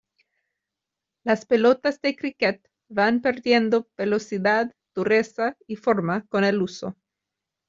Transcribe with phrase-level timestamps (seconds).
[1.23, 6.95] Las pelotas de críquet van perdiendo velocidad, dureza y forma con el uso.